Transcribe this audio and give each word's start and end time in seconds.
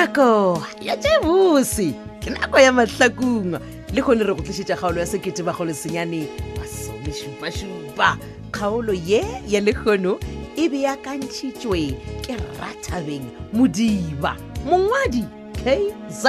nako 0.00 0.62
ya 0.80 0.96
jebose 0.96 1.92
ke 2.24 2.30
nako 2.30 2.58
ya 2.60 2.72
mahlakunga 2.72 3.60
le 3.94 4.02
kgone 4.02 4.24
re 4.24 4.34
go 4.34 4.42
tlisetša 4.42 4.76
kgaolo 4.76 4.98
ya 5.00 5.06
sekete 5.06 5.42
bagolo 5.44 5.74
senyane 5.76 6.24
masomešupašupa 6.60 8.16
kgaolo 8.50 8.92
ye 8.96 9.20
ya 9.48 9.60
lekgono 9.60 10.16
e 10.56 10.64
beakantšhitšwe 10.68 11.80
ke 12.24 12.32
rathabeng 12.60 13.26
modiba 13.52 14.32
mongwadi 14.66 15.24
kz 15.52 16.26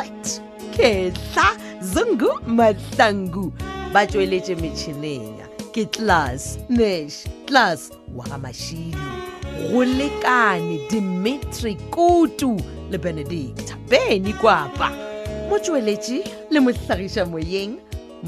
ketla 0.77 1.55
zungu 1.81 2.29
mahlangu 2.47 3.53
ba 3.95 4.03
tšweletše 4.05 4.55
metšhinenya 4.59 5.47
ke 5.71 5.85
tlas 5.87 6.59
nash 6.69 7.23
tlas 7.47 7.87
wa 8.15 8.25
ga 8.27 8.35
mašilo 8.37 9.11
go 9.73 9.83
lekane 9.87 10.79
dimitri 10.91 11.75
kutu 11.87 12.57
le 12.91 12.97
benedicta 12.99 13.75
beny 13.89 14.33
kwapa 14.35 14.89
mo 15.49 15.57
tsweletše 15.63 16.19
le 16.51 16.59
mohlagiša 16.63 17.23
moyeng 17.31 17.73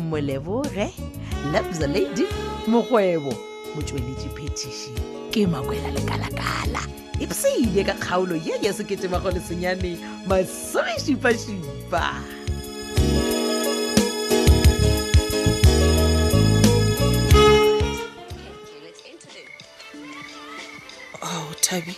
molebore 0.09 0.88
lebza 1.52 1.88
lady 1.95 2.23
mokgwebo 2.71 3.31
motsweletše 3.76 4.30
phetiši 4.35 4.91
ke 5.35 5.41
makwela 5.52 5.90
lekalakala 5.95 6.80
epseile 7.23 7.84
ka 7.88 7.95
kgaolo 7.99 8.35
ye 8.48 8.54
ya 8.63 8.71
seketemagolesenyane 8.73 9.91
masomešipašipa 10.30 12.02
oh, 21.21 21.49
Tabi, 21.66 21.95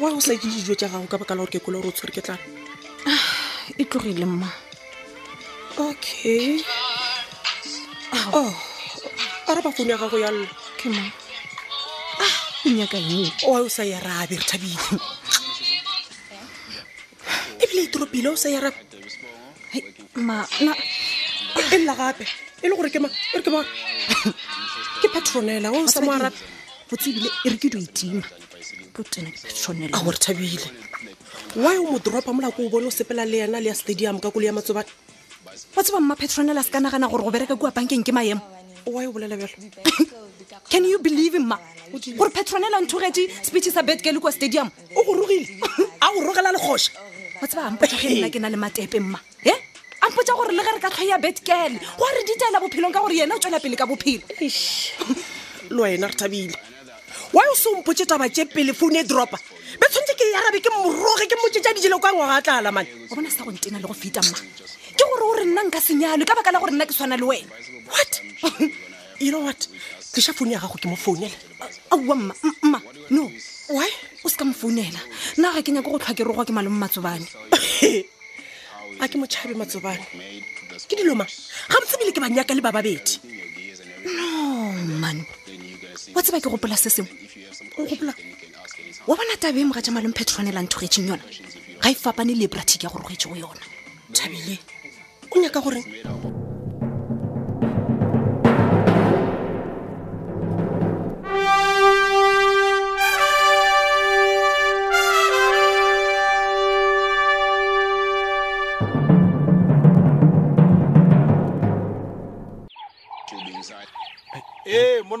wa 0.00 0.10
o 0.14 0.20
sa 0.22 0.32
je 0.32 0.38
dijo 0.46 0.74
tja 0.78 0.88
gago 0.94 1.06
ka 1.10 1.18
baka 1.18 1.34
la 1.34 1.40
gore 1.42 1.50
ke 1.50 1.58
kola 1.58 1.78
gore 1.82 1.90
o 1.90 1.92
tshwere 1.94 2.14
ke 2.14 2.22
tlana 2.22 2.42
ah, 3.10 3.24
e 3.78 3.82
tlogile 3.84 4.24
mma 4.30 4.50
okay 5.90 6.62
oh 8.32 8.50
a 9.48 9.54
re 9.54 9.60
ba 9.64 9.70
founu 9.74 9.90
ya 9.90 9.98
gago 9.98 10.16
ya 10.22 10.30
lla 10.30 10.46
ke 10.78 10.86
ma 10.94 11.02
ah, 12.22 12.30
o 12.66 12.70
nyaka 12.70 12.96
eng 13.02 13.26
wa 13.50 13.58
o 13.58 13.68
sa 13.68 13.82
ya 13.82 13.98
e 13.98 14.04
rabe 14.06 14.36
re 14.38 14.44
thabile 14.46 14.78
ebile 17.62 17.80
e 17.82 17.90
toropile 17.90 18.28
o 18.30 18.36
sa 18.38 18.48
ya 18.54 18.62
e 18.62 18.64
rabe 18.70 18.78
mana 20.14 20.72
e 21.74 21.78
lla 21.82 21.94
gape 21.98 22.24
e 22.62 22.66
le 22.70 22.74
gore 22.78 22.90
ke 22.94 23.02
ma 23.02 23.08
e 23.34 23.38
ke 25.02 25.08
patronela 25.10 25.74
o 25.74 25.82
sa 25.90 25.98
mo 26.00 26.12
arabe 26.14 26.38
botsebile 26.86 27.26
e 27.44 27.48
re 27.50 27.58
ke 27.58 27.66
dio 27.72 27.82
itima 27.82 28.22
a 28.98 30.00
gore 30.02 30.18
thabile 30.18 30.70
why 31.56 31.76
o 31.78 31.84
modoropa 31.92 32.32
molao 32.32 32.50
ko 32.54 32.66
o 32.66 32.68
bone 32.68 32.86
o 32.86 32.90
sepela 32.90 33.24
le 33.24 33.38
yena 33.38 33.60
le 33.62 33.68
ya 33.70 33.74
stadium 33.74 34.20
ka 34.20 34.30
kolo 34.30 34.44
ya 34.46 34.52
matsobane 34.52 34.90
wa 35.76 35.82
tseba 35.82 36.00
mma 36.00 36.16
petronela 36.16 36.62
se 36.62 36.70
ka 36.70 36.80
nagana 36.80 37.08
gore 37.08 37.22
go 37.22 37.30
bereka 37.30 37.54
kua 37.56 37.70
bankeng 37.70 38.02
ke 38.02 38.10
maemo 38.12 38.42
why 38.86 39.06
o 39.06 39.12
bolela 39.12 39.36
bjalo 39.38 39.54
can 40.72 40.84
you 40.84 40.98
believe 40.98 41.38
mma 41.38 41.56
gore 42.18 42.30
petronela 42.30 42.80
nthogetse 42.82 43.30
speche 43.42 43.70
sa 43.70 43.82
betgale 43.82 44.18
kwa 44.18 44.32
stadium 44.32 44.68
o 44.96 45.00
gorogile 45.06 45.46
a 46.02 46.06
go 46.12 46.20
rogela 46.26 46.50
legosa 46.50 46.90
wa 47.40 47.46
tseba 47.46 47.70
ampota 47.70 47.94
ge 47.96 48.18
nna 48.18 48.30
ke 48.30 48.38
na 48.42 48.50
le 48.50 48.56
matepe 48.58 48.98
mma 48.98 49.20
e 49.46 49.52
ampota 50.02 50.34
gore 50.34 50.50
le 50.50 50.62
ge 50.66 50.70
re 50.74 50.80
ka 50.82 50.90
tlhoya 50.90 51.18
betgale 51.22 51.78
go 51.78 52.04
a 52.04 52.10
re 52.18 52.22
ditela 52.26 52.58
bophelong 52.60 52.92
ka 52.92 52.98
gore 53.00 53.14
yena 53.14 53.34
o 53.34 53.38
tswela 53.38 53.60
pele 53.62 53.76
ka 53.78 53.86
bophelo 53.86 54.26
le 55.74 55.80
wa 55.80 55.86
ena 55.86 56.10
re 56.10 56.16
thabile 56.18 56.58
wa 57.32 57.42
o 57.52 57.54
se 57.54 57.68
mpotse 57.76 58.04
taba 58.06 58.28
tse 58.28 58.44
pele 58.46 58.72
foune 58.72 59.00
e 59.00 59.04
dropa 59.04 59.36
be 59.80 59.86
tshwanetse 59.88 60.14
ke 60.16 60.24
e 60.24 60.32
arabe 60.34 60.60
ke 60.64 60.68
mmoroge 60.72 61.26
ke 61.28 61.36
motsetsa 61.36 61.74
dijelo 61.76 62.00
ka 62.00 62.12
ngwaga 62.12 62.36
a 62.36 62.42
tlala 62.42 62.70
mane 62.72 62.88
o 63.10 63.14
bona 63.14 63.28
se 63.30 63.36
ka 63.36 63.44
go 63.44 63.50
ntena 63.52 63.76
le 63.78 63.84
go 63.86 63.92
feta 63.92 64.20
mma 64.24 64.40
ke 64.96 65.04
gore 65.04 65.24
o 65.28 65.32
re 65.36 65.44
nna 65.44 65.60
nka 65.68 65.76
senyalo 65.80 66.24
ka 66.24 66.32
baka 66.34 66.52
la 66.52 66.60
gore 66.60 66.72
nna 66.72 66.86
ke 66.88 66.92
tshwana 66.96 67.16
le 67.20 67.24
wena 67.28 67.48
what 67.92 68.12
you 69.20 69.28
know 69.32 69.44
what 69.44 69.60
tliša 70.16 70.32
foune 70.32 70.52
ya 70.56 70.60
gago 70.60 70.80
ke 70.80 70.88
mo 70.88 70.96
founela 70.96 71.36
aowa 71.92 72.14
mma 72.16 72.34
mma 72.64 72.78
no 73.12 73.28
why 73.76 73.88
o 74.24 74.28
se 74.32 74.36
ka 74.40 74.44
mo 74.48 74.56
founela 74.56 75.00
nna 75.36 75.52
ga 75.52 75.60
ke 75.62 75.68
nyako 75.72 75.90
go 75.90 75.98
tlhwa 76.00 76.14
ke 76.16 76.24
rogwa 76.24 76.44
ke 76.48 76.52
malome 76.56 76.80
matsobane 76.80 77.28
a 79.04 79.04
ke 79.04 79.16
motšhabe 79.20 79.52
matsobane 79.52 80.00
ke 80.88 80.96
diloma 80.96 81.28
ga 81.68 81.76
botsebile 81.76 82.12
ke 82.16 82.20
banyaka 82.24 82.56
le 82.56 82.64
ba 82.64 82.72
babedi 82.72 83.20
no 84.16 84.72
man 84.96 85.28
wa 86.14 86.22
tseba 86.22 86.40
ke 86.40 86.48
gopola 86.48 86.76
se 86.76 86.88
sengwe 86.90 87.12
o 87.78 87.84
gopola 87.84 88.12
wa 89.06 89.16
bona 89.16 89.36
tabe 89.40 89.64
mora 89.64 89.82
ja 89.82 89.90
malen 89.92 90.12
petronelang 90.12 90.68
thogetseng 90.68 91.08
yona 91.08 91.22
ga 91.82 91.90
e 91.90 91.94
fapane 91.94 92.34
lebratic 92.34 92.82
e 92.82 92.84
ya 92.86 92.90
gorogetse 92.92 93.28
go 93.28 93.36
yona 93.36 93.64
thabile 94.12 94.58
o 95.32 95.36
nyaka 95.40 95.60
goreng 95.60 95.84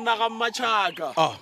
rona 0.08 0.18
ga 0.18 0.28
mmatšhaka 0.30 1.12
ah. 1.16 1.36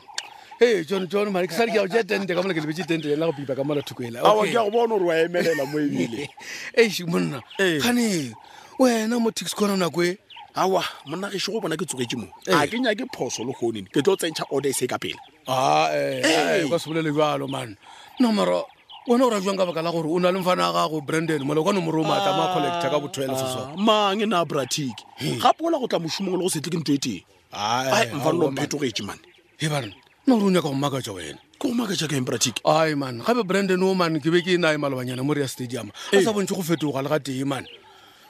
ee 0.61 0.85
john 0.85 1.09
john 1.09 1.31
mane 1.31 1.47
ke 1.47 1.53
sale 1.55 1.73
ke 1.73 1.79
ao 1.79 1.87
ja 1.87 2.03
tente 2.05 2.35
ka 2.35 2.43
mola 2.43 2.55
ke 2.55 2.61
lebetse 2.61 2.85
tente 2.89 3.13
ena 3.13 3.27
go 3.27 3.33
pipa 3.33 3.55
ka 3.57 3.65
mola 3.65 3.83
thoko 3.83 4.03
ela 4.03 4.21
ke 4.25 4.53
ya 4.53 4.65
go 4.65 4.71
bona 4.71 4.99
gore 4.99 5.05
wa 5.07 5.17
emelela 5.21 5.67
mo 5.67 5.79
ebile 5.81 6.27
ese 6.75 7.05
monna 7.05 7.43
gane 7.59 8.33
wena 8.81 9.21
mo 9.21 9.31
tix 9.31 9.53
kona 9.55 9.77
nako 9.77 10.01
e 10.05 10.19
awa 10.57 10.83
monna 11.07 11.29
geswe 11.31 11.53
go 11.53 11.61
bona 11.61 11.77
ke 11.77 11.85
tsogetse 11.87 12.17
mo 12.17 12.27
a 12.49 12.65
ke 12.67 12.81
nya 12.81 12.97
ke 12.97 13.05
phoso 13.13 13.45
le 13.45 13.53
gonene 13.53 13.87
ke 13.93 14.01
tlo 14.03 14.17
o 14.17 14.17
tsentšha 14.17 14.49
order 14.51 14.73
se 14.73 14.87
ka 14.89 14.97
pele 14.99 15.17
aka 15.47 15.93
ah, 16.25 16.65
e, 16.67 16.67
sebolele 16.79 17.13
jalo 17.13 17.45
man 17.49 17.77
nomoro 18.21 18.65
wena 19.07 19.29
o 19.29 19.31
ra 19.31 19.39
jwang 19.45 19.61
ka 19.61 19.69
baka 19.69 19.85
la 19.85 19.93
gore 19.93 20.09
o 20.09 20.17
na 20.19 20.33
le 20.33 20.41
mfana 20.41 20.73
a 20.73 20.73
gago 20.73 21.05
brandon 21.05 21.45
mole 21.45 21.61
kwa 21.63 21.73
nomoro 21.77 22.01
o 22.01 22.07
maatamaa 22.09 22.57
collector 22.57 22.89
ka 22.91 22.97
botho 22.99 23.21
ele 23.23 23.37
seswa 23.37 23.77
ah, 23.77 23.77
mange 23.77 24.25
na 24.27 24.41
bratic 24.45 24.97
hmm. 25.21 25.37
gape 25.37 25.61
go 25.61 25.69
la 25.71 25.77
go 25.79 25.85
tla 25.87 26.01
mosimongwe 26.01 26.37
le 26.41 26.43
go 26.43 26.51
setle 26.51 26.73
ke 26.73 26.79
nto 26.81 26.93
e 26.97 26.99
teng 26.99 27.21
mfanelomphetogetse 27.57 29.03
mane 29.09 29.25
e 29.61 29.67
ba 29.69 29.81
nna 29.81 30.35
gore 30.37 30.45
o 30.47 30.51
nyaka 30.51 30.69
go 30.69 30.75
makatsa 30.75 31.13
wena 31.17 31.39
ke 31.59 31.69
go 31.69 31.75
makatsa 31.75 32.09
ka 32.11 32.17
empratic 32.19 32.61
ai 32.67 32.93
man 32.95 33.21
gape 33.25 33.43
branden 33.47 33.81
o 33.83 33.95
mane 33.95 34.21
ke 34.21 34.29
be 34.31 34.39
oh, 34.39 34.45
ke 34.45 34.55
e 34.55 34.59
nae 34.61 34.77
malobanyana 34.77 35.25
mo 35.25 35.33
rea 35.35 35.49
stadium 35.49 35.89
eh. 36.13 36.21
a 36.21 36.25
sa 36.25 36.33
bontshe 36.35 36.53
go 36.55 36.61
fetoga 36.63 37.01
le 37.03 37.09
ga 37.09 37.19
tee 37.23 37.45
mane 37.47 37.67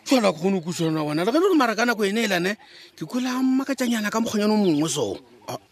fala 0.06 0.31
ke 0.32 0.38
kgone 0.38 0.60
go 0.62 0.70
kusana 0.70 1.03
wena 1.03 1.26
re 1.26 1.32
ge 1.32 1.38
le 1.41 1.48
re 1.50 1.56
mara 1.59 1.75
ka 1.75 1.82
nako 1.84 2.06
ene 2.06 2.25
e 2.25 2.28
lane 2.28 2.53
ke 2.94 3.06
kola 3.09 3.34
a 3.34 3.42
mmakatsanyana 3.42 4.10
ka 4.12 4.20
mokgonyane 4.22 4.53
o 4.54 4.56
mongwe 4.60 4.88
soo 4.88 5.19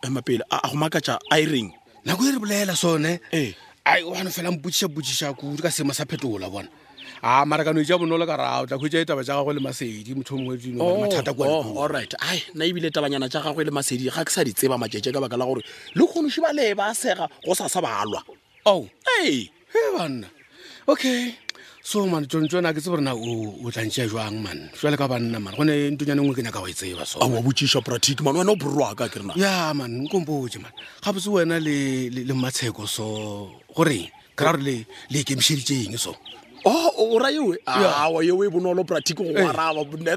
emapele 0.03 0.43
a 0.51 0.67
go 0.69 0.75
makatsa 0.77 1.19
iring 1.39 1.71
e 1.71 1.75
nako 2.09 2.27
e 2.27 2.33
re 2.35 2.39
bolaela 2.41 2.75
sone 2.77 3.21
eh. 3.31 3.55
ai 3.87 4.03
o 4.03 4.11
gane 4.17 4.31
fela 4.35 4.51
mpotsisa 4.51 4.89
potsisa 4.89 5.35
kudu 5.37 5.63
ka 5.63 5.71
seemo 5.71 5.93
sa 5.95 6.03
phetola 6.09 6.51
bona 6.51 6.67
a 7.25 7.41
ah, 7.41 7.45
marakano 7.47 7.81
ita 7.81 7.97
bonolo 7.97 8.27
ka 8.29 8.35
e 8.35 8.37
rao 8.37 8.67
tla 8.69 8.77
kwetsa 8.77 9.01
taba 9.09 9.23
ja 9.25 9.41
gagwe 9.41 9.55
le 9.57 9.61
masedi 9.65 10.13
motho 10.15 10.37
mongwe 10.37 10.59
dinomathata 10.61 11.31
oh, 11.31 11.35
kwa 11.35 11.47
oh, 11.49 11.81
allright 11.85 12.13
ai 12.21 12.43
nna 12.55 12.65
ebile 12.69 12.91
tabanyana 12.93 13.31
ja 13.33 13.41
gagwe 13.41 13.65
le 13.65 13.71
masedi 13.73 14.13
ga 14.13 14.21
ke 14.25 14.29
sa 14.31 14.45
di 14.45 14.53
tseba 14.53 14.77
maee 14.77 15.01
ka 15.01 15.09
baka 15.21 15.37
la 15.41 15.47
gore 15.49 15.65
le 15.97 16.05
kgonoši 16.05 16.41
ba 16.45 16.53
le 16.53 16.75
ba 16.77 16.93
sega 16.93 17.25
go 17.41 17.55
sa 17.57 17.65
sa 17.67 17.81
balwa 17.81 18.21
o 18.69 18.73
oh. 18.77 18.89
ee 19.25 19.49
e 19.49 19.81
banna 19.97 20.29
okay 20.87 21.33
so 21.83 22.05
man 22.05 22.29
tsontsone 22.29 22.69
a 22.69 22.75
ke 22.77 22.85
tse 22.85 22.91
gore 22.93 23.01
na 23.01 23.17
o 23.17 23.73
tlantšea 23.73 24.05
jang 24.05 24.45
man 24.45 24.69
jale 24.77 24.97
ka 25.01 25.09
banna 25.09 25.41
man 25.41 25.57
gone 25.57 25.73
ntonyane 25.97 26.21
ngwe 26.21 26.37
ke 26.37 26.43
nyaka 26.45 26.61
wa 26.61 26.69
e 26.69 26.75
tseba 26.77 27.09
soa 27.09 27.25
botsiša 27.25 27.81
pratic 27.81 28.21
man 28.21 28.37
wena 28.37 28.53
o 28.53 28.57
borrwaka 28.61 29.09
ke 29.09 29.25
rena 29.25 29.33
ya 29.33 29.73
man 29.73 30.05
nkompoje 30.05 30.61
man 30.61 30.73
gape 31.01 31.17
se 31.25 31.31
wena 31.33 31.57
le 31.57 32.35
mmatsheko 32.37 32.85
so 32.85 33.49
goreng 33.73 34.13
kry-a 34.37 34.53
gore 34.61 34.85
le 35.09 35.17
ikemišeditseng 35.25 35.97
so 35.97 36.13
Oh, 36.67 36.91
o 36.97 37.19
yewe 37.21 37.57
aa 37.67 38.07
ah, 38.07 38.23
yewe 38.25 38.47
e 38.47 38.51
bonolo 38.51 38.85
practic 38.87 39.17
go 39.19 39.25
araba 39.49 39.85
bonne 39.85 40.13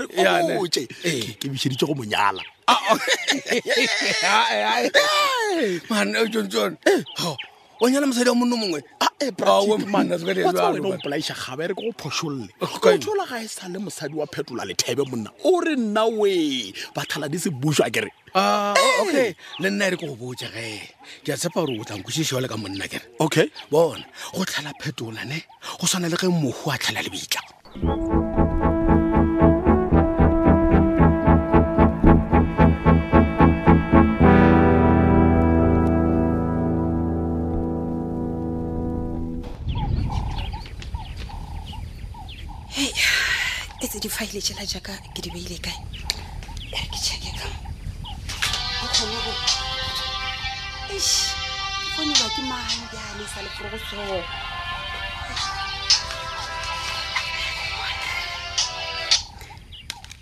ke 1.41 1.47
bišeditse 1.51 1.83
go 1.85 1.94
monyala 1.94 2.41
ah, 2.67 2.97
man 5.89 6.15
oh, 6.15 6.25
john 6.31 6.47
john 6.47 6.77
oh. 7.19 7.35
onyala 7.81 8.07
mosadi 8.07 8.29
wa 8.29 8.35
monno 8.35 8.57
mongwe 8.57 8.83
aebolaiša 9.00 9.57
ah, 10.62 10.74
eh, 11.18 11.31
ah, 11.31 11.35
gabe 11.50 11.68
re 11.68 11.74
ke 11.75 11.81
go 11.81 11.94
phošolole 12.00 12.50
eh, 12.62 12.88
othola 12.94 13.25
ga 13.29 13.38
e 13.41 13.47
sa 13.47 13.68
le 13.69 13.77
mosadi 13.79 14.13
wa 14.15 14.25
phetola 14.25 14.65
lethebe 14.65 15.03
monna 15.09 15.29
o 15.45 15.62
re 15.62 15.75
nna 15.75 16.06
we 16.06 16.74
bathala 16.95 17.29
di 17.29 17.38
se 17.39 17.50
bušwa 17.50 17.89
kere 17.94 18.12
ah, 18.33 18.74
eh! 18.77 19.01
okay 19.01 19.33
le 19.59 19.69
nna 19.69 19.85
e 19.88 19.89
re 19.94 19.97
ke 19.97 20.07
go 20.09 20.15
botse 20.15 20.47
ge 20.50 20.81
ke 21.25 21.33
a 21.33 21.38
tshepa 21.38 21.62
gore 21.65 21.79
o 21.79 21.83
tlang 21.85 22.01
kosišeo 22.03 22.41
le 22.41 22.47
ka 22.47 22.57
monna 22.57 22.88
kere 22.89 23.06
okay 23.19 23.50
bona 23.71 24.06
go 24.33 24.44
tlhala 24.45 24.74
phetola 24.81 25.24
ne 25.29 25.38
go 25.77 25.85
tshwana 25.85 26.09
le 26.09 26.15
ge 26.18 26.27
mohu 26.33 26.69
a 26.74 26.77
tlhala 26.81 27.01
lebitla 27.06 27.41
e 42.79 42.94
tse 43.88 43.97
di 44.00 44.07
faile 44.07 44.38
tsela 44.39 44.62
jaaka 44.62 44.91
ke 45.13 45.19
di 45.25 45.31
beile 45.33 45.57
kae 45.57 45.74
e 46.62 46.68
re 46.69 46.85
ke 46.94 46.97
checke 47.01 47.31
ka 47.33 47.50
gonewa 48.94 49.33
ke 52.38 52.41
mang 52.45 52.77
jane 52.94 53.25
sa 53.33 53.39
le 53.41 53.50
foro 53.57 53.69
go 53.74 53.79
soo 53.81 54.21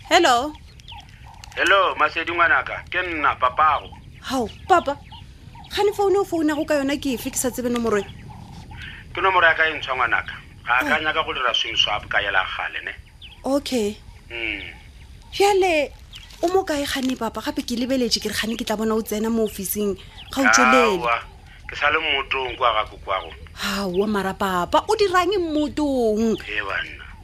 hello 0.08 0.36
hello 1.60 1.80
masedi 2.00 2.32
ngwanaka 2.32 2.74
ke 2.88 2.98
nna 3.04 3.30
papago 3.36 3.90
gao 4.30 4.48
papa 4.68 4.94
gane 5.76 5.92
founu 5.92 6.20
o 6.24 6.26
founa 6.30 6.54
go 6.56 6.64
ka 6.64 6.74
yona 6.80 6.96
ke 6.96 7.08
efe 7.20 7.28
ke 7.30 7.36
sa 7.36 7.52
tsebe 7.52 7.68
nomoro 7.68 8.00
e? 8.00 8.04
ke 9.12 9.18
nomoro 9.20 9.44
ya 9.44 9.52
ka 9.54 9.68
e 9.68 9.70
ntshwa 9.76 9.92
ngwanaka 10.00 10.45
ga 10.66 10.78
akanyaka 10.82 11.22
go 11.24 11.32
dira 11.32 11.54
swimi 11.54 11.78
swape 11.78 12.08
ka 12.10 12.18
yela 12.18 12.42
gale 12.56 12.80
ne 12.82 12.92
okay 13.44 13.96
m 14.30 14.34
hmm. 14.34 14.68
fale 15.32 15.92
o 16.42 16.48
mokae 16.50 16.82
gane 16.82 17.14
papa 17.16 17.40
gape 17.40 17.62
ke 17.62 17.78
lebeletse 17.78 18.18
ke 18.18 18.26
re 18.26 18.34
gane 18.34 18.58
ke 18.58 18.66
tla 18.66 18.76
bona 18.76 18.98
o 18.98 19.02
tsena 19.02 19.30
mo 19.30 19.46
officing 19.46 19.94
ga 20.34 20.42
o 20.42 20.46
tselele 20.50 21.18
ke 21.70 21.74
sa 21.78 21.90
le 21.90 21.98
mmotong 22.02 22.58
kwa 22.58 22.74
gako 22.82 22.98
kwago 23.06 23.30
gawa 23.54 24.06
mara 24.10 24.34
papa 24.34 24.82
o 24.90 24.96
dirang 24.98 25.30
mmotong 25.38 26.34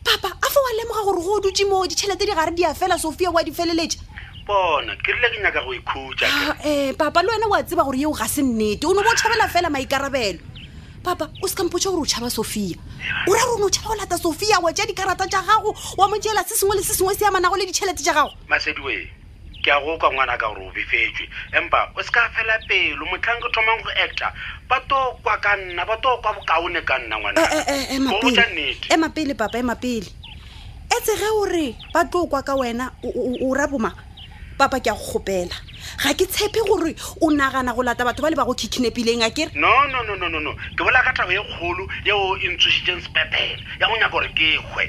papa 0.06 0.30
a 0.38 0.46
fa 0.48 0.60
wa 0.62 0.72
lemoga 0.78 1.02
gore 1.04 1.20
go 1.22 1.34
o 1.38 1.42
dutse 1.42 1.66
moo 1.66 1.82
ditšhelete 1.82 2.26
di 2.26 2.32
gare 2.34 2.54
di 2.54 2.64
a 2.64 2.74
fela 2.74 2.98
sofia 2.98 3.30
o 3.34 3.38
a 3.38 3.42
di 3.42 3.50
feleletse 3.50 3.98
bona 4.46 4.94
ke 5.02 5.10
rile 5.14 5.28
ke 5.34 5.42
nyaka 5.42 5.62
go 5.66 5.74
ikhutsa 5.74 6.26
um 6.30 6.30
ah, 6.30 6.54
eh, 6.62 6.94
papa 6.94 7.22
le 7.22 7.30
wena 7.34 7.50
o 7.50 7.54
a 7.54 7.62
tseba 7.62 7.82
gore 7.82 7.98
yeo 7.98 8.14
ga 8.14 8.26
se 8.30 8.42
nnete 8.42 8.86
o 8.86 8.94
ne 8.94 9.02
bo 9.02 9.10
tšhabela 9.14 9.50
fela 9.50 9.70
maikarabelo 9.70 10.50
papa 11.02 11.28
o 11.42 11.46
seka 11.48 11.64
mpotsa 11.64 11.90
gore 11.90 12.02
o 12.02 12.06
tšhaba 12.06 12.30
sofia 12.30 12.76
o 13.26 13.32
ra 13.34 13.40
rona 13.46 13.66
o 13.66 13.70
tšhaba 13.70 13.88
go 13.94 13.94
lata 13.94 14.18
sofia 14.18 14.58
wa 14.60 14.72
tja 14.72 14.86
dikarata 14.86 15.26
tja 15.26 15.42
gago 15.42 15.74
wa 15.98 16.08
mo 16.08 16.16
jela 16.18 16.42
se 16.44 16.54
sengwe 16.54 16.76
le 16.76 16.82
se 16.82 16.94
sengwe 16.94 17.14
se 17.14 17.26
amanago 17.26 17.56
le 17.56 17.66
ditšhelete 17.66 18.02
tja 18.02 18.14
gago 18.14 18.30
masediwe 18.48 19.10
ke 19.62 19.70
a 19.72 19.80
go 19.82 19.98
ka 19.98 20.08
ngwana 20.10 20.38
ka 20.38 20.46
gore 20.48 20.62
o 20.62 20.70
befetswe 20.72 21.26
empa 21.52 21.90
o 21.96 22.02
seka 22.02 22.30
fela 22.34 22.54
pelo 22.68 23.04
motlhang 23.10 23.40
ke 23.42 23.48
thomang 23.52 23.82
go 23.82 23.90
acta 23.90 24.32
ba 24.68 24.78
tokwa 24.88 25.36
ka 25.38 25.56
nna 25.56 25.84
ba 25.84 25.96
tokwa 25.96 26.32
bokaone 26.32 26.80
ka 26.86 26.98
nna 26.98 27.16
ngwanaema 27.18 27.54
eh, 27.66 28.74
eh, 28.88 28.88
eh, 28.88 29.10
pele 29.14 29.34
papa 29.34 29.58
ema 29.58 29.74
pele 29.74 30.06
etse 30.90 31.14
ge 31.18 31.28
ore 31.34 31.74
ba 31.92 32.04
tlo 32.04 32.26
kwa 32.26 32.42
ka 32.42 32.54
wena 32.54 32.90
o 33.42 33.54
ra 33.54 33.66
boma 33.66 33.90
papa 34.58 34.78
ke 34.80 34.88
a 34.88 34.92
go 34.92 35.18
gopela 35.18 35.56
ga 36.04 36.12
ke 36.14 36.24
tshepe 36.28 36.60
gore 36.68 36.94
o 37.20 37.28
nagana 37.30 37.74
go 37.74 37.82
lata 37.82 38.04
batho 38.04 38.22
ba 38.22 38.30
le 38.30 38.36
ba 38.36 38.44
go 38.44 38.54
kikinepileng 38.54 39.22
a 39.24 39.30
kere 39.30 39.50
no 39.54 39.68
no 39.90 40.02
no 40.02 40.14
no 40.28 40.38
no 40.38 40.52
ke 40.76 40.78
bola 40.84 41.00
ka 41.04 41.12
tabo 41.16 41.32
e 41.32 41.40
kgolo 41.40 41.84
yeo 42.04 42.36
intsositseng 42.36 42.98
e 42.98 43.02
sepepele 43.02 43.56
ya 43.80 43.86
go 43.88 43.94
nyaka 43.96 44.12
gore 44.12 44.28
ke 44.36 44.56
kgwe 44.60 44.84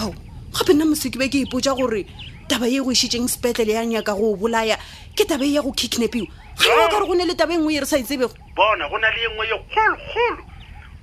ao 0.00 0.14
gape 0.52 0.72
nna 0.74 0.84
moseke 0.84 1.18
be 1.18 1.28
ke 1.28 1.42
ipotsa 1.44 1.74
gore 1.76 2.06
taba 2.48 2.68
e 2.68 2.80
go 2.80 2.90
isitseng 2.92 3.28
sepetlele 3.28 3.72
ya 3.72 3.84
nyaka 3.86 4.14
go 4.16 4.34
bolaya 4.36 4.76
ke 5.16 5.24
taba 5.26 5.44
e 5.44 5.52
ya 5.56 5.62
go 5.62 5.72
kicknapiwa 5.72 6.26
ga 6.56 6.68
ewa 6.72 6.88
ka 6.88 6.98
re 7.00 7.06
go 7.06 7.14
ne 7.14 7.24
le 7.24 7.34
taba 7.34 7.52
e 7.54 7.58
nngwe 7.60 7.72
e 7.76 7.80
re 7.80 7.86
sa 7.86 7.98
itsebego 7.98 8.32
e 8.32 8.52
bona 8.56 8.88
go 8.88 8.98
na 8.98 9.10
le 9.10 9.20
e 9.22 9.28
nngwe 9.32 9.44
e 9.46 9.56
kgolokgolo 9.70 10.42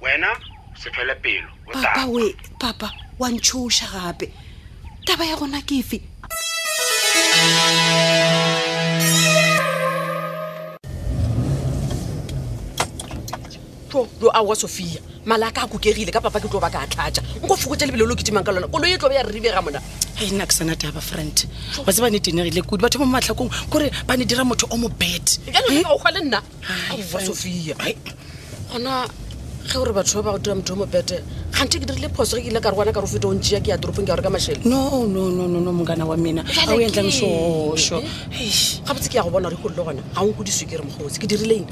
wena 0.02 0.30
se 0.76 0.90
fele 0.92 1.16
pelo 1.22 1.50
papa 1.72 2.06
we 2.10 2.34
papa 2.60 2.90
wa 3.20 3.30
ntshoša 3.30 3.88
gape 3.94 4.32
taba 5.06 5.26
ya 5.26 5.36
gona 5.36 5.62
ke 5.62 5.80
efe 5.80 6.13
lo 14.22 14.30
a 14.34 14.42
wa 14.42 14.56
sophia 14.56 15.00
mala 15.26 15.48
a 15.48 15.52
ka 15.52 15.64
a 15.64 15.68
kokegile 15.68 16.12
ka 16.12 16.20
papa 16.24 16.40
ke 16.40 16.48
tlo 16.48 16.60
ba 16.60 16.72
ka 16.72 16.80
a 16.82 16.88
tlhatsa 16.88 17.20
nko 17.44 17.54
fokotsa 17.60 17.84
lebelo 17.86 18.08
lo 18.08 18.16
ketimang 18.16 18.44
ka 18.46 18.52
lona 18.56 18.68
kolo 18.72 18.88
e 18.88 18.96
tlo 18.98 19.10
ba 19.12 19.16
ya 19.20 19.24
rerebera 19.24 19.60
mona 19.62 19.80
ga 20.18 20.26
nna 20.32 20.48
ke 20.48 20.54
sanata 20.56 20.92
ba 20.96 21.02
friend 21.04 21.46
wa 21.86 21.92
se 21.94 22.00
ba 22.02 22.08
netenegile 22.10 22.64
kudu 22.64 22.82
batho 22.88 22.98
ba 22.98 23.06
mo 23.06 23.20
matlhakong 23.20 23.52
kore 23.70 23.92
ba 24.08 24.16
ne 24.18 24.24
dira 24.26 24.44
motho 24.48 24.66
o 24.72 24.78
mo 24.80 24.88
bed 24.88 25.28
eh? 25.52 25.84
o 25.92 26.00
gale 26.00 26.20
nna 26.24 26.40
a 26.40 26.96
wa 27.14 27.20
sophia 27.22 27.76
gona 28.72 29.06
ge 29.68 29.76
ore 29.78 29.92
batho 29.94 30.24
ba 30.24 30.32
ba 30.32 30.40
dira 30.40 30.56
motho 30.56 30.74
o 30.74 30.78
mo 30.80 30.86
bete 30.88 31.20
gante 31.54 31.78
ke 31.80 31.86
dirile 31.86 32.10
phoso 32.10 32.38
ge 32.42 32.48
ke 32.48 32.48
ile 32.50 32.60
ka 32.60 32.70
re 32.70 32.76
gona 32.76 32.92
ka 32.94 33.00
re 33.00 33.06
o 33.08 33.08
fete 33.10 33.26
o 33.26 33.32
ntšea 33.38 33.62
ke 33.62 33.68
ya 33.72 33.78
toropong 33.78 34.04
ke 34.06 34.10
ya 34.10 34.16
gore 34.18 34.24
ka 34.26 34.30
mašhele 34.34 34.66
no 34.66 35.06
no 35.06 35.30
no 35.30 35.46
no 35.48 35.60
no 35.62 35.72
mongana 35.72 36.04
wa 36.06 36.18
mina 36.18 36.42
a 36.42 36.66
o 36.74 36.80
entlang 36.82 37.14
soso 37.14 38.02
gabotse 38.86 39.08
ke 39.10 39.16
ya 39.16 39.24
go 39.24 39.30
bona 39.30 39.52
gore 39.54 39.72
e 39.72 39.76
le 39.78 39.84
gona 39.86 40.02
ga 40.02 40.22
nkodiswe 40.26 40.66
ke 40.68 40.76
re 40.82 40.84
mogotse 40.86 41.22
ke 41.22 41.28
dirileng 41.30 41.66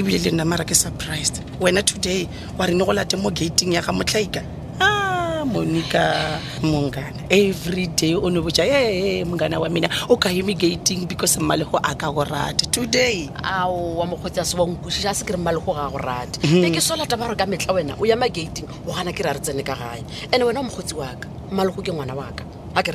ebile 0.00 0.18
le 0.24 0.30
nna 0.32 0.44
mara 0.44 0.64
ke 0.64 0.72
surprised 0.74 1.44
wena 1.60 1.84
today 1.84 2.24
wa 2.58 2.64
rene 2.66 2.80
go 2.82 2.92
late 2.96 3.14
mo 3.20 3.30
gateng 3.30 3.76
ya 3.76 3.84
ga 3.84 3.92
motlhaika 3.92 4.40
a 4.80 4.84
ah. 4.88 5.07
monika 5.44 6.40
mungana 6.62 7.26
every 7.30 7.86
day 7.86 8.14
o 8.14 8.28
ne 8.28 8.40
botsa 8.40 8.64
e 8.66 9.24
mungana 9.24 9.60
wa 9.60 9.68
mina 9.68 9.88
o 10.08 10.16
ka 10.16 10.28
humigating 10.28 11.06
because 11.08 11.36
mmalego 11.38 11.78
a 11.82 11.94
ka 11.94 12.10
go 12.10 12.24
rate 12.24 12.70
today 12.72 13.28
ao 13.44 13.94
wa 13.96 14.06
mokgotsi 14.06 14.40
a 14.40 14.44
se 14.44 14.56
wankosia 14.56 15.14
se 15.14 15.24
ke 15.24 15.32
re 15.32 15.36
mmalego 15.38 15.74
ga 15.74 15.90
go 15.90 15.98
rate 15.98 16.38
mhm. 16.42 16.64
e 16.64 16.70
ke 16.70 16.80
solata 16.80 17.16
ba 17.18 17.28
re 17.28 17.36
ka 17.36 17.46
metla 17.46 17.74
wena 17.74 17.94
o 18.00 18.04
yama 18.04 18.28
gating 18.28 18.66
o 18.86 18.92
gana 18.92 19.12
ke 19.12 19.22
re 19.22 19.30
a 19.30 19.34
re 19.34 19.40
tsene 19.40 19.62
ka 19.62 19.74
gae 19.74 20.02
and-e 20.32 20.44
wena 20.44 20.60
o 20.60 20.62
mokgotsi 20.62 20.94
waka 20.94 21.28
mmalego 21.52 21.82
ke 21.82 21.92
ngwana 21.92 22.14
waka 22.14 22.44
a 22.74 22.82
ke 22.82 22.92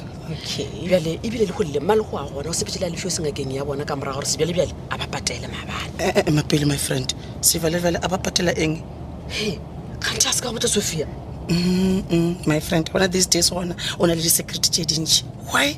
reyale 0.84 1.20
ebile 1.24 1.46
le 1.48 1.54
golle 1.54 1.80
mmalego 1.80 2.18
a 2.20 2.26
gona 2.28 2.50
o 2.50 2.54
sepetela 2.54 2.90
lefio 2.90 3.10
sengakeng 3.10 3.52
ya 3.54 3.64
bona 3.66 3.86
ka 3.86 3.96
moraya 3.96 4.16
gore 4.16 4.28
sebjalebjale 4.28 4.74
a 4.90 4.98
ba 4.98 5.08
patele 5.08 5.48
mabaleemapele 5.48 6.08
eh, 6.08 6.28
eh, 6.28 6.62
eh, 6.64 6.66
my 6.66 6.78
friend 6.78 7.14
sebjalebjale 7.42 8.00
a 8.04 8.08
ba 8.08 8.18
patela 8.18 8.52
eng 8.58 8.84
he 9.30 9.60
kganthe 10.00 10.28
a 10.28 10.34
se 10.34 10.42
ka 10.44 10.50
go 10.52 10.58
botsa 10.58 10.68
sophia 10.68 11.08
mm, 11.50 12.48
my 12.48 12.60
friend 12.60 12.90
ona 12.94 13.08
these 13.08 13.28
days 13.28 13.52
ona 13.52 13.76
o 14.00 14.06
na 14.08 14.14
le 14.16 14.22
di-security 14.22 14.70
tse 14.72 14.84
dintši 14.84 15.24
why 15.52 15.76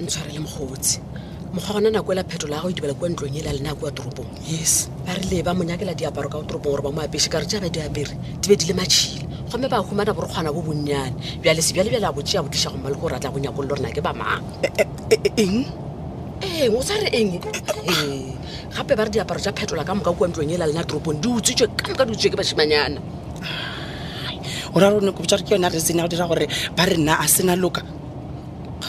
ntshware 0.00 0.32
le 0.32 0.38
mogotsi 0.40 1.00
mokgwa 1.52 1.72
gona 1.80 1.90
nako 1.90 2.12
ela 2.12 2.22
phetolo 2.24 2.54
ya 2.54 2.60
go 2.62 2.68
idibela 2.70 2.92
e 2.92 2.96
kwa 2.96 3.08
ntlong 3.08 3.34
e 3.36 3.42
le 3.42 3.50
a 3.50 3.52
lenako 3.52 3.86
ya 3.86 3.92
toropong 3.92 4.30
yes 4.46 4.88
ba 5.06 5.14
rile 5.14 5.42
ba 5.42 5.54
monyakela 5.54 5.94
diaparo 5.94 6.28
ka 6.28 6.38
toropong 6.46 6.70
gore 6.72 6.82
ba 6.82 6.90
mo 6.92 7.00
apese 7.02 7.28
ka 7.28 7.38
re 7.38 7.46
tea 7.46 7.60
ba 7.60 7.68
diapere 7.68 8.12
di 8.40 8.48
be 8.48 8.56
di 8.56 8.66
le 8.66 8.74
matšhile 8.74 9.26
gomme 9.50 9.68
ba 9.68 9.78
humana 9.82 10.12
borokgwana 10.14 10.52
bo 10.52 10.60
bonnyane 10.62 11.16
bjalese 11.42 11.72
bjale 11.72 11.90
bjale 11.90 12.06
a 12.06 12.12
botse 12.12 12.38
a 12.38 12.42
botliša 12.42 12.70
gomma 12.70 12.90
le 12.90 12.96
go 12.96 13.08
ratla 13.08 13.30
bonyakolo 13.30 13.74
rena 13.74 13.90
ke 13.90 14.00
ba 14.00 14.12
mang 14.12 14.42
e, 14.62 14.68
e, 15.10 15.16
eng 15.42 15.64
eng 16.44 16.74
o 16.76 16.82
tsa 16.82 16.96
re 17.00 17.08
eng 17.14 17.40
gape 18.74 18.94
ba 18.94 19.04
re 19.04 19.10
diaparo 19.10 19.40
tsa 19.40 19.52
phetola 19.56 19.82
ka 19.84 19.94
moka 19.94 20.12
kwa 20.12 20.28
ntlong 20.28 20.50
e 20.52 20.56
le 20.58 20.64
a 20.64 20.66
lena 20.66 20.84
toropong 20.84 21.18
di 21.18 21.28
utswitswe 21.28 21.66
ka 21.74 21.88
moka 21.90 22.04
di 22.04 22.12
utswe 22.12 22.28
ke 22.30 22.36
bašimanyana 22.36 23.00
gore 24.76 25.00
gore 25.00 25.12
kopotsa 25.12 25.36
gore 25.38 25.46
ke 25.46 25.50
yone 25.54 25.68
re 25.72 25.78
senya 25.80 26.02
go 26.02 26.08
dira 26.08 26.26
gore 26.28 26.46
ba 26.76 26.84
re 26.90 26.96
nna 27.00 27.14
a 27.20 27.26
sena 27.28 27.56
loka 27.56 27.82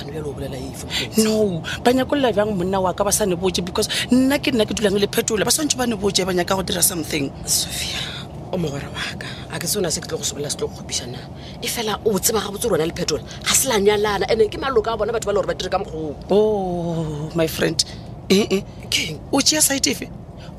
e 0.03 1.23
no 1.23 1.63
ba 1.83 1.91
nyakolola 1.93 2.31
bjang 2.35 2.51
monna 2.55 2.79
wa 2.81 2.91
ka 2.93 3.03
ba 3.03 3.11
sane 3.11 3.35
boje 3.37 3.61
because 3.63 3.87
nna 4.11 4.37
ke 4.39 4.51
nna 4.51 4.65
ke 4.67 4.73
dulang 4.75 4.99
le 4.99 5.07
phetola 5.07 5.45
ba 5.47 5.51
swantse 5.51 5.77
ba 5.77 5.85
ne 5.87 5.95
botse 5.95 6.25
ba 6.25 6.33
nyaka 6.35 6.55
go 6.55 6.61
dira 6.61 6.81
something 6.83 7.31
sophia 7.45 7.97
o 8.51 8.57
mogwera 8.57 8.91
waka 8.91 9.27
a 9.55 9.59
ke 9.59 9.67
sone 9.67 9.89
se 9.89 10.01
ke 10.03 10.07
tlo 10.11 10.17
go 10.19 10.23
sobolela 10.27 10.49
se 10.51 10.57
tlo 10.59 10.67
go 10.67 10.75
kgopišana 10.75 11.19
e 11.63 11.67
fela 11.71 11.99
o 12.03 12.19
tseba 12.19 12.43
ga 12.43 12.51
botse 12.51 12.67
rona 12.67 12.85
le 12.85 12.91
phetola 12.93 13.23
ga 13.23 13.53
se 13.55 13.69
lanyalana 13.71 14.27
ande 14.27 14.51
ke 14.51 14.57
maloko 14.59 14.91
a 14.91 14.97
bona 14.99 15.13
batho 15.15 15.25
ba 15.31 15.33
le 15.39 15.39
gore 15.39 15.47
ba 15.47 15.53
dire 15.55 15.69
ka 15.71 15.79
mokgoo 15.79 16.15
o 16.27 16.35
oh, 16.35 17.29
my 17.35 17.47
friend 17.47 17.85
ee 18.29 18.63
o 19.31 19.37
tšea 19.39 19.61
site 19.63 19.95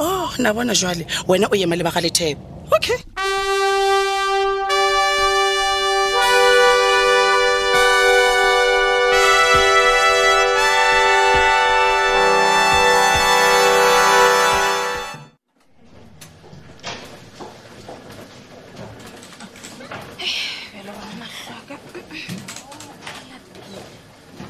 o 0.01 0.05
oh, 0.05 0.29
na 0.39 0.53
bona 0.57 0.73
jale 0.73 1.05
wena 1.29 1.49
o 1.53 1.55
ema 1.57 1.77
le 1.77 1.85
baga 1.85 2.01
lethepe 2.01 2.41
okay 2.73 3.28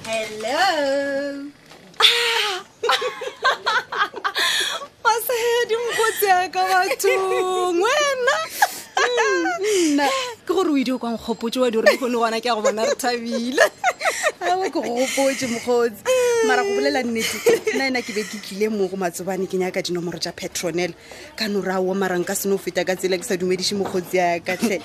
hello 0.09 1.51
masedi 5.05 5.75
mokotsi 5.81 6.25
ya 6.27 6.49
ka 6.49 6.61
bathong 6.65 7.77
wena 7.77 8.39
ke 10.49 10.53
gore 10.57 10.71
o 10.73 10.77
idi 10.81 10.93
o 10.97 10.97
kwangkgopotse 10.99 11.61
wa 11.61 11.69
dire 11.71 11.85
dikgone 11.85 12.17
gona 12.17 12.41
ke 12.41 12.49
ya 12.49 12.55
go 12.57 12.63
bona 12.65 12.89
re 12.89 12.95
thabile 12.97 13.61
ao 14.49 14.65
ke 14.73 14.81
go 14.81 14.89
gopotse 14.97 15.45
mokgotsi 15.47 16.01
mara 16.49 16.65
go 16.65 16.73
bolela 16.73 17.05
nnete 17.05 17.77
nna 17.77 17.87
ena 17.93 18.01
ke 18.03 18.17
be 18.17 18.25
ke 18.25 18.41
tlile 18.49 18.73
mo 18.73 18.89
go 18.89 18.97
matsobane 18.97 19.45
ke 19.45 19.61
nyaka 19.61 19.83
dinomoro 19.85 20.17
tsa 20.19 20.33
petronel 20.33 20.95
ka 21.37 21.49
nora 21.53 21.81
wo 21.85 21.93
marang 21.95 22.25
ka 22.25 22.33
seno 22.33 22.57
go 22.57 22.63
feta 22.65 22.81
ka 22.85 22.97
tsela 22.97 23.21
ke 23.21 23.29
sa 23.29 23.37
dumedise 23.37 23.77
mokgotsi 23.77 24.17
ya 24.17 24.41
katle 24.41 24.81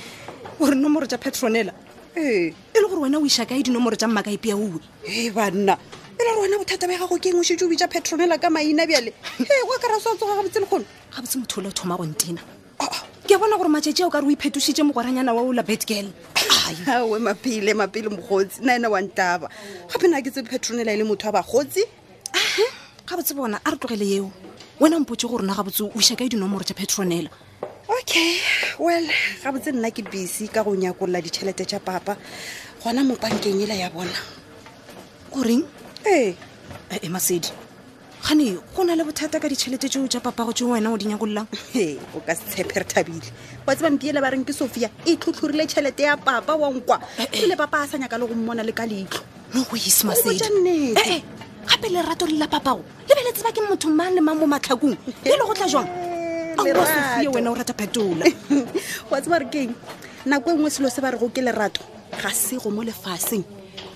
gore 0.59 0.75
nomoro 0.75 1.07
tsa 1.07 1.15
petronela 1.15 1.71
ee 2.19 2.51
gore 2.93 3.03
wena 3.03 3.17
o 3.17 3.25
iša 3.25 3.45
kae 3.45 3.63
dinomoro 3.63 3.95
tsa 3.97 4.07
mmaka 4.07 4.29
ipi 4.31 4.51
a 4.51 4.55
uwe 4.55 4.77
e 5.09 5.31
banna 5.33 5.73
e 5.73 6.21
le 6.23 6.31
gore 6.37 6.41
wena 6.45 6.57
bothata 6.61 6.85
ba 6.87 6.93
gago 6.97 7.17
ke 7.17 7.29
eng 7.33 7.39
osetse 7.41 7.65
o 7.65 7.69
bitsa 7.69 7.87
petronela 7.89 8.37
ka 8.37 8.49
maina 8.53 8.85
bjale 8.85 9.13
ee 9.41 9.61
oa 9.65 9.77
kara 9.81 9.97
sa 9.99 10.13
tsoga 10.15 10.35
gabotse 10.37 10.59
le 10.61 10.65
kgono 10.69 10.85
ga 11.11 11.21
botse 11.25 11.35
motho 11.41 11.55
o 11.59 11.63
le 11.65 11.69
o 11.69 11.71
thoma 11.73 11.97
go 11.97 12.05
ntena 12.05 12.41
ah, 12.79 12.85
ah. 12.91 13.01
ke 13.27 13.33
bona 13.37 13.57
gore 13.57 13.69
matšatši 13.73 14.01
a 14.03 14.07
o 14.07 14.09
kare 14.13 14.25
o 14.25 14.29
iphetositse 14.29 14.83
mogoranyana 14.85 15.33
wa 15.33 15.41
ola 15.41 15.63
betgal 15.65 16.13
awe 16.93 17.17
mapele 17.25 17.73
mapele 17.73 18.09
mogotsi 18.13 18.61
nna 18.61 18.75
ene 18.77 18.87
wa 18.87 19.01
ntaba 19.01 19.49
gape 19.89 20.07
na 20.07 20.21
ke 20.21 20.29
tse 20.29 20.43
petronela 20.45 20.93
e 20.93 20.97
le 20.97 21.03
motho 21.03 21.25
wa 21.33 21.41
bagotsi 21.41 21.81
ae 22.33 22.65
ga 23.09 23.17
botse 23.17 23.33
bona 23.33 23.57
a 23.65 23.69
re 23.73 23.77
tlogele 23.81 24.05
eo 24.21 24.29
wena 24.79 24.99
mpotse 25.01 25.25
go 25.27 25.37
rona 25.41 25.55
ga 25.57 25.63
botse 25.65 25.81
o 25.81 25.89
iša 25.97 26.13
kae 26.15 26.29
dinomoro 26.29 26.61
tsa 26.63 26.73
petronela 26.77 27.29
okay 27.89 28.37
well 28.77 29.09
ga 29.43 29.49
botse 29.51 29.71
nna 29.73 29.89
ke 29.89 30.05
busy 30.05 30.45
ka 30.47 30.61
go 30.63 30.75
nyakolola 30.77 31.21
ditšhelete 31.25 31.65
tša 31.65 31.79
papa 31.81 32.17
gona 32.83 33.01
mo 33.05 33.15
bankeng 33.15 33.63
ela 33.63 33.73
ya 33.73 33.87
bona 33.89 34.11
goreng 35.31 35.63
ee 36.05 36.35
e 36.91 36.95
e 36.99 37.07
masedi 37.07 37.47
gane 38.27 38.59
go 38.75 38.83
na 38.83 38.91
le 38.95 39.05
bothata 39.07 39.39
ka 39.39 39.47
ditšhelete 39.47 39.87
tseo 39.87 40.03
ja 40.11 40.19
papago 40.19 40.51
tse 40.51 40.65
wena 40.67 40.91
o 40.91 40.97
di 40.99 41.05
nyakololang 41.07 41.47
ee 41.79 41.95
o 42.13 42.19
ka 42.19 42.35
setshepere 42.35 42.83
thabile 42.83 43.23
wa 43.65 43.71
tse 43.73 43.83
bampiela 43.87 44.19
ba 44.19 44.35
reng 44.35 44.43
ke 44.43 44.51
sophia 44.51 44.89
e 45.07 45.15
tlhotlhorile 45.15 45.63
tšhelete 45.63 46.03
ya 46.03 46.17
papa 46.19 46.57
wankwa 46.59 46.99
ele 47.31 47.53
eh, 47.53 47.55
papa 47.57 47.87
a 47.87 47.87
sa 47.87 47.95
nyaka 47.97 48.19
le 48.19 48.27
go 48.27 48.35
mmona 48.35 48.67
le 48.67 48.75
ka 48.75 48.83
leitlho 48.83 49.23
mo 49.55 49.63
go 49.63 49.77
ismasedie 49.79 50.91
gape 51.63 51.87
lerato 51.87 52.27
le 52.27 52.35
la 52.35 52.51
papago 52.51 52.83
lebeletse 53.07 53.47
ba 53.47 53.55
ke 53.55 53.63
motho 53.63 53.87
mang 53.87 54.11
le 54.11 54.19
mang 54.19 54.35
mo 54.35 54.43
matlhakong 54.43 54.99
ele 55.23 55.39
go 55.47 55.53
tla 55.55 55.71
jwang 55.71 55.87
aa 55.87 56.85
sophia 56.91 57.31
wena 57.31 57.47
o 57.47 57.55
rata 57.55 57.71
phetola 57.71 58.27
wa 59.11 59.21
tse 59.23 59.29
ba 59.31 59.39
re 59.39 59.47
keng 59.47 59.71
nako 60.27 60.49
e 60.51 60.53
nngwe 60.59 60.67
selo 60.69 60.91
se 60.91 60.99
ba 60.99 61.15
re 61.15 61.17
go 61.17 61.31
ke 61.31 61.39
lerato 61.39 61.79
ga 62.13 62.29
sego 62.31 62.69
mo 62.69 62.83
lefaseng 62.83 63.43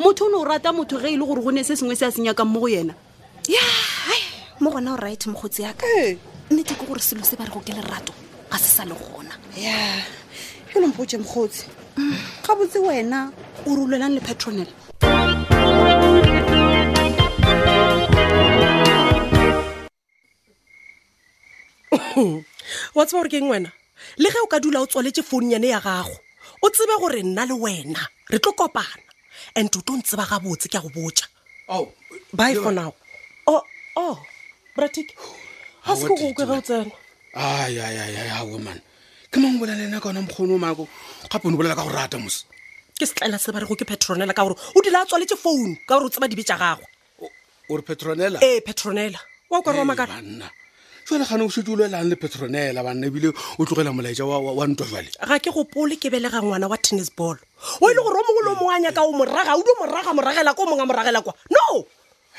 motho 0.02 0.26
o 0.26 0.30
ne 0.30 0.36
o 0.38 0.44
rata 0.46 0.74
motho 0.74 1.00
ge 1.00 1.10
e 1.14 1.18
le 1.18 1.26
gore 1.26 1.42
go 1.42 1.52
ne 1.52 1.64
se 1.64 1.76
sengwe 1.76 1.96
se 1.96 2.06
a 2.06 2.12
senya 2.12 2.34
kang 2.36 2.50
mo 2.50 2.60
go 2.60 2.68
yena 2.68 2.94
ya 3.48 3.62
mo 4.60 4.70
gona 4.72 4.94
o 4.94 4.98
right 4.98 5.22
mokgotsi 5.28 5.62
yaka 5.64 5.86
nnete 6.50 6.74
ke 6.76 6.84
gore 6.88 7.00
selo 7.00 7.24
se 7.24 7.36
ba 7.36 7.46
re 7.46 7.52
go 7.52 7.62
ke 7.62 7.74
lerato 7.74 8.14
ga 8.50 8.58
se 8.58 8.70
sa 8.78 8.86
le 8.86 8.96
gona 8.96 9.34
ya 9.56 10.02
ke 10.74 10.80
lompotse 10.82 11.18
mokgotsi 11.20 11.66
ga 12.44 12.54
botse 12.58 12.80
wena 12.82 13.32
o 13.66 13.76
rulelang 13.76 14.14
le 14.16 14.22
petronel 14.22 14.68
wa 22.96 23.06
tsaba 23.06 23.22
gore 23.22 23.30
ke 23.30 23.42
ngwena 23.42 23.70
le 24.18 24.30
ge 24.30 24.40
o 24.42 24.48
ka 24.48 24.60
dula 24.60 24.82
o 24.82 24.88
tswaletse 24.90 25.22
founu 25.24 25.52
yane 25.54 25.70
ya 25.70 25.80
gago 25.82 26.27
o 26.62 26.70
tsebe 26.70 26.96
gore 27.00 27.24
nna 27.24 27.46
le 27.46 27.54
wena 27.54 28.02
re 28.30 28.40
tlo 28.40 28.52
kopana 28.54 29.04
and 29.56 29.70
o 29.76 29.82
tlo 29.82 29.96
ntseba 29.98 30.26
ga 30.26 30.38
botse 30.42 30.68
ke 30.70 30.78
a 30.78 30.82
go 30.82 30.90
botja 30.90 31.26
oh, 31.70 31.90
by 32.34 32.52
e 32.52 32.56
for 32.58 32.72
now 32.74 32.94
o 33.48 33.52
oh, 33.54 33.62
oh, 33.98 34.18
bratik 34.76 35.14
ga 35.86 35.96
se 35.96 36.08
ke 36.10 36.16
go 36.18 36.28
okere 36.34 36.52
o 36.58 36.62
tsenaaaaaman 36.62 38.80
ke 39.32 39.38
mange 39.40 39.58
bolale 39.62 39.86
na 39.90 40.02
ka 40.02 40.10
ona 40.10 40.22
mokgono 40.26 40.56
o 40.56 40.58
mako 40.60 40.88
gape 41.30 41.46
o 41.48 41.50
ne 41.52 41.58
bolela 41.58 41.76
ka 41.78 41.84
go 41.86 41.90
rata 41.94 42.18
mose 42.18 42.46
ke 42.98 43.06
setlela 43.06 43.38
se 43.40 43.52
barego 43.54 43.76
ke 43.78 43.86
petronela 43.86 44.34
ka 44.34 44.42
gore 44.44 44.56
o 44.74 44.80
dila 44.82 45.02
a 45.02 45.06
tswaletse 45.06 45.36
phone 45.38 45.76
ka 45.86 45.94
gore 45.96 46.06
o 46.10 46.12
tseba 46.12 46.26
dibe 46.28 46.44
tja 46.44 46.58
gagwe 46.58 46.86
ore 47.70 47.82
petronela 47.86 48.40
ee 48.42 48.62
petronela 48.66 49.20
wa 49.50 49.58
o 49.62 49.64
ka 49.64 49.72
re 49.72 49.78
wa 49.80 49.86
makaa 49.86 50.22
jale 51.08 51.28
gane 51.28 51.42
o 51.44 51.50
setse 51.50 51.70
o 51.72 51.76
lelang 51.76 52.10
le 52.10 52.16
petronela 52.16 52.84
banna 52.84 53.08
ebile 53.08 53.28
o 53.30 53.64
tlogela 53.66 53.94
molaetsa 53.96 54.26
wa 54.28 54.68
ntwa 54.68 54.88
jale 54.92 55.08
ga 55.24 55.40
ke 55.40 55.52
gopole 55.56 55.96
ke 55.98 56.10
belega 56.12 56.42
ngwana 56.44 56.68
wa 56.68 56.76
tennis 56.78 57.08
ball 57.10 57.38
o 57.80 57.86
e 57.90 57.94
le 57.96 58.02
gore 58.04 58.20
o 58.20 58.24
mongwe 58.28 58.44
le 58.44 58.50
o 58.52 58.56
mongwe 58.60 58.74
a 58.76 58.80
nyaka 58.84 59.02
o 59.08 59.12
moraga 59.16 59.56
o 59.56 59.64
di 59.64 59.72
moraga 59.80 60.12
moragela 60.14 60.52
ko 60.54 60.62
o 60.64 60.70
mongwe 60.70 60.84
a 60.84 60.86
moragela 60.92 61.22
kwa 61.24 61.34
no 61.50 61.86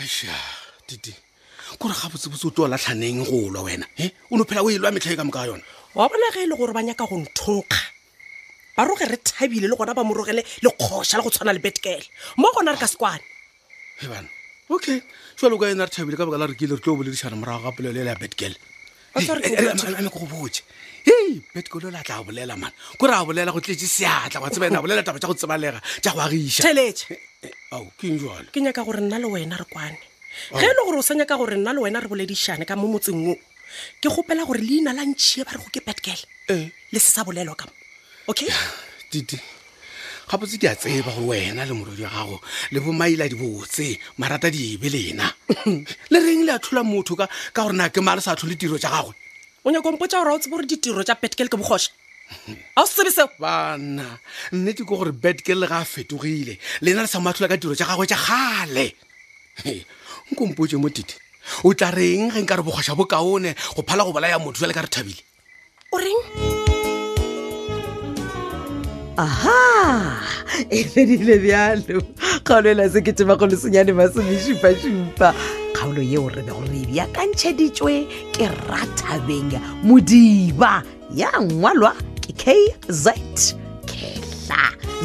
aa 0.00 0.48
dite 0.86 1.16
kore 1.80 1.94
ga 1.96 2.12
botsebotse 2.12 2.44
o 2.44 2.50
te 2.52 2.60
o 2.60 2.68
latlhaneng 2.68 3.24
go 3.24 3.48
lwa 3.48 3.64
wena 3.64 3.86
e 3.96 4.12
o 4.30 4.36
ne 4.36 4.44
phela 4.44 4.60
o 4.62 4.68
e 4.70 4.76
lwa 4.78 4.92
metlhae 4.92 5.16
ka 5.16 5.24
moka 5.24 5.48
yona 5.48 5.64
wa 5.96 6.04
bona 6.08 6.28
ge 6.36 6.44
e 6.44 6.46
le 6.46 6.54
gore 6.56 6.72
ba 6.76 6.82
nyaka 6.84 7.08
go 7.08 7.16
nthonkga 7.16 7.80
ba 8.76 8.84
roge 8.84 9.08
re 9.08 9.16
thabile 9.16 9.64
le 9.64 9.76
gona 9.80 9.96
ba 9.96 10.04
morogele 10.04 10.44
lekgosha 10.60 11.16
le 11.16 11.24
go 11.24 11.30
tshwana 11.32 11.56
le 11.56 11.60
betkele 11.64 12.04
mo 12.36 12.52
gona 12.52 12.76
re 12.76 12.78
ka 12.78 12.84
sekwane 12.86 13.24
ebana 14.04 14.28
okay 14.70 15.02
jalo 15.40 15.56
ka 15.58 15.68
ena 15.72 15.84
re 15.88 15.92
thabile 15.92 16.16
ka 16.16 16.24
baka 16.28 16.38
la 16.38 16.46
rekile 16.48 16.76
re 16.76 16.80
tlo 16.82 16.92
o 16.92 16.98
boledišana 17.00 17.36
morago 17.36 17.64
ga 17.64 17.72
polelo 17.72 17.96
ele 17.96 18.10
ya 18.12 18.16
betgal 18.16 18.52
go 20.12 20.24
boe 20.28 20.52
betgal 21.56 21.84
o 21.88 21.90
le 21.90 21.98
a 21.98 22.04
tla 22.04 22.16
bolela 22.22 22.54
mane 22.56 22.74
kore 23.00 23.12
a 23.16 23.24
bolela 23.24 23.50
go 23.52 23.60
tlee 23.60 23.76
seatla 23.80 24.40
wa 24.40 24.48
tsebaena 24.52 24.78
a 24.78 24.82
bolela 24.84 25.02
taba 25.02 25.18
ta 25.18 25.26
go 25.26 25.34
tsebalega 25.34 25.80
ta 26.04 26.10
go 26.12 26.20
agišaeeao 26.20 26.84
eh, 26.84 27.16
eh, 27.42 27.52
oh, 27.74 27.88
ke 28.52 28.60
nyaka 28.60 28.84
gore 28.84 29.00
nna 29.00 29.18
le 29.18 29.28
wena 29.32 29.56
re 29.56 29.64
kwane 29.64 29.96
oh. 30.52 30.60
ge 30.60 30.64
e 30.64 30.74
le 30.76 30.80
gore 30.84 31.00
o 31.00 31.02
sa 31.02 31.16
nyaka 31.16 31.36
gore 31.40 31.56
nna 31.56 31.72
le 31.72 31.80
wena 31.80 32.00
re 32.04 32.08
boledišane 32.08 32.68
ka 32.68 32.76
mo 32.76 32.92
motseng 32.92 33.24
o 33.24 33.34
ke 34.00 34.08
gopela 34.12 34.44
gore 34.44 34.60
leina 34.60 34.92
la 34.92 35.00
ntšhie 35.02 35.48
ba 35.48 35.56
re 35.56 35.64
go 35.64 35.72
ke 35.72 35.80
betgal 35.80 36.20
eh. 36.52 36.68
le 36.92 36.98
se 37.00 37.08
sa 37.08 37.24
bolelwa 37.24 37.56
kamo 37.56 37.72
okay 38.28 38.52
gapotse 40.28 40.60
ke 40.60 40.68
a 40.68 40.74
tseba 40.76 41.10
gore 41.16 41.40
wena 41.40 41.64
le 41.64 41.72
morwadi 41.72 42.02
wa 42.04 42.10
gago 42.12 42.36
le 42.72 42.80
bomaila 42.80 43.28
dibotse 43.28 43.96
marata 44.20 44.50
diebe 44.52 44.88
lena 44.92 45.32
le 46.12 46.18
reng 46.20 46.44
le 46.44 46.52
a 46.52 46.58
tlhola 46.60 46.84
motho 46.84 47.16
ka 47.16 47.26
gore 47.56 47.72
na 47.72 47.88
ke 47.88 48.04
male 48.04 48.20
sa 48.20 48.34
tlhole 48.36 48.54
tiro 48.60 48.76
tsa 48.76 48.92
gagwe 48.92 49.14
o 49.64 49.70
nyakompotsa 49.72 50.20
gore 50.20 50.28
ga 50.28 50.34
o 50.36 50.38
tsebe 50.38 50.52
gore 50.54 50.66
ditiro 50.68 51.00
tsa 51.02 51.16
betkele 51.16 51.48
ke 51.48 51.56
bogosa 51.56 51.88
ga 52.76 52.84
o 52.84 52.84
sebe 52.84 53.08
seo 53.10 53.26
bana 53.40 54.20
nnete 54.52 54.84
ko 54.84 55.00
gore 55.00 55.16
betkele 55.16 55.64
le 55.64 55.72
ga 55.72 55.80
a 55.80 55.88
fetogile 55.96 56.58
lena 56.84 57.08
le 57.08 57.08
sa 57.08 57.18
moa 57.24 57.32
tlhola 57.32 57.48
ka 57.54 57.58
tiro 57.62 57.72
tsa 57.74 57.88
gagwe 57.88 58.04
tsa 58.04 58.20
gale 58.20 58.86
nkompotse 60.28 60.76
mo 60.76 60.92
tite 60.92 61.16
o 61.64 61.72
tla 61.72 61.88
reng 61.96 62.28
ge 62.36 62.40
nka 62.44 62.60
re 62.60 62.66
bogosa 62.66 62.92
bokaone 62.98 63.56
go 63.74 63.80
phala 63.80 64.04
go 64.04 64.12
bolaya 64.12 64.36
motho 64.44 64.60
jale 64.60 64.76
ka 64.76 64.84
re 64.84 64.92
thabile 64.92 65.22
o 65.88 65.96
reng 65.96 66.76
aha 69.18 70.20
e 70.70 70.80
fedile 70.94 71.36
bjalo 71.42 72.00
kgaolo 72.44 72.68
ela 72.70 72.88
se 72.88 73.00
ketema 73.02 73.34
go 73.40 73.46
lesenyane 73.50 73.92
ba 73.98 74.06
semešupašupa 74.14 75.34
kgaolo 75.74 76.02
yeo 76.02 76.28
re 76.30 76.42
bego 76.46 76.62
re 76.72 76.78
e 76.82 76.86
bjakantšheditšwe 76.94 77.94
ke 78.36 78.46
ratabeng 78.70 79.58
modiba 79.82 80.82
ya 81.14 81.32
ngwalwa 81.42 81.94
ke 82.20 82.32
kz 82.86 83.08
kela 83.90 84.62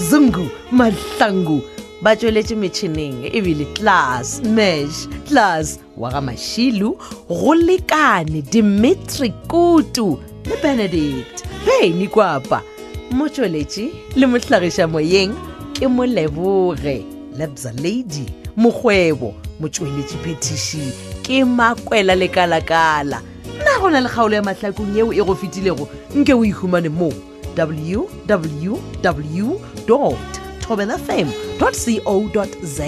zungu 0.10 0.46
mahlangu 0.72 1.58
ba 2.06 2.14
tšweletše 2.16 2.56
metšhineng 2.62 3.26
ebile 3.36 3.66
class 3.74 4.38
mash 4.54 5.08
class 5.28 5.80
wa 5.98 6.12
ga 6.14 6.22
mašilu 6.22 6.94
go 7.30 7.56
lekane 7.58 8.42
dimitri 8.52 9.30
kutu 9.50 10.20
le 10.46 10.56
benedict 10.64 11.44
beni 11.66 12.08
kwapa 12.08 12.58
hey, 12.62 12.73
motsweletši 13.14 13.92
le 14.18 14.26
mohlagiša 14.28 14.86
moyeng 14.94 15.34
ke 15.78 15.88
moleboge 15.88 17.06
labza 17.38 17.72
lady 17.72 18.26
mokgwebo 18.58 19.34
motsweletši 19.60 20.18
phetiši 20.24 20.86
ke 21.24 21.46
makwela 21.46 22.16
lekalakala 22.16 23.22
nna 23.62 23.76
go 23.82 23.90
na 23.90 24.00
le 24.02 24.10
kgaolo 24.10 24.36
ya 24.36 24.42
mahlakong 24.44 24.96
yeo 24.98 25.14
e 25.14 25.24
go 25.24 25.36
fetilego 25.36 25.88
nke 26.16 26.34
o 26.34 26.46
ihumane 26.46 26.90
mo 26.90 27.14
www 27.58 29.46
tobelafam 30.68 31.30
co 31.60 31.70
za 32.64 32.88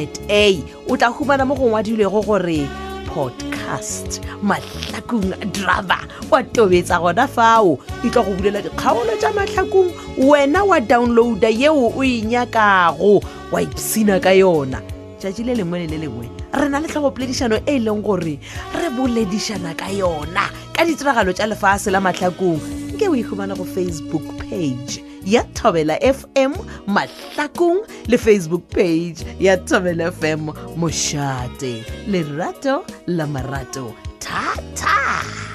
o 0.90 0.98
tla 0.98 1.08
humana 1.08 1.46
mo 1.46 1.56
gongwadilwego 1.56 2.22
gore 2.24 2.68
podcast 3.16 4.20
matlhakong 4.44 5.24
drava 5.56 6.04
wa 6.32 6.40
tobetsa 6.54 7.00
gona 7.00 7.24
fao 7.36 7.80
e 8.04 8.12
tla 8.12 8.22
go 8.28 8.32
bulela 8.36 8.60
dikgaolo 8.66 9.16
tsa 9.24 9.32
matlhakong 9.40 9.90
wena 10.20 10.62
wa 10.68 10.78
downloada 10.92 11.48
yeo 11.64 11.88
o 11.96 12.04
e 12.04 12.22
nyakago 12.28 13.24
wa 13.52 13.60
ipsina 13.64 14.20
ka 14.20 14.36
yona 14.36 14.84
tšatši 15.20 15.48
le 15.48 15.54
lengwe 15.56 15.80
le 15.80 15.88
le 15.96 15.98
lengwe 16.04 16.28
re 16.60 16.68
na 16.70 16.84
le 16.84 16.92
tlhagopoledišano 16.92 17.64
e 17.64 17.80
e 17.80 17.80
leng 17.80 18.04
gore 18.04 18.36
re 18.76 18.88
boledišana 19.00 19.72
ka 19.80 19.88
yona 19.88 20.52
ka 20.76 20.84
ditiragalo 20.84 21.32
tsa 21.32 21.48
lefase 21.48 21.88
la 21.96 22.04
matlhakong 22.04 22.60
nke 23.00 23.08
o 23.08 23.16
ikhumana 23.16 23.56
go 23.56 23.64
facebook 23.64 24.24
page 24.52 25.00
ya 25.26 25.44
thobela 25.54 25.98
fm 26.14 26.54
mahlakong 26.88 27.82
le 28.08 28.18
facebook 28.18 28.68
page 28.70 29.26
ya 29.40 29.58
thobela 29.58 30.12
fm 30.12 30.50
mošate 30.78 31.84
lerato 32.08 32.86
la 33.08 33.26
marato 33.28 33.94
thata 34.20 35.55